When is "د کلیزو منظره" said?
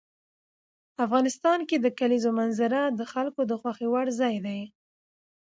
1.79-2.81